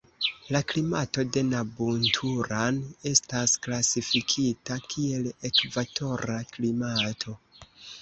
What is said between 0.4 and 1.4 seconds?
La klimato